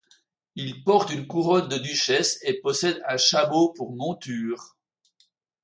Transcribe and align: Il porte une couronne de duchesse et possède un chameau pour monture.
Il 0.55 0.83
porte 0.83 1.11
une 1.11 1.27
couronne 1.27 1.67
de 1.69 1.77
duchesse 1.77 2.39
et 2.41 2.59
possède 2.59 3.03
un 3.07 3.17
chameau 3.17 3.69
pour 3.71 3.91
monture. 3.95 4.75